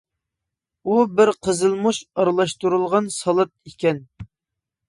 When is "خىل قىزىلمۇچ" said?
1.33-1.99